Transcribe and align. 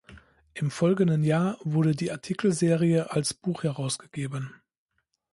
Im 0.55 0.71
folgenden 0.71 1.23
Jahr 1.23 1.59
wurde 1.61 1.93
die 1.95 2.11
Artikelserie 2.11 3.11
als 3.11 3.35
Buch 3.35 3.61
herausgegeben. 3.61 4.51